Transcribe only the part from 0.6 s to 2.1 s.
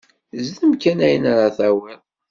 kan, ayen ara tawiḍ!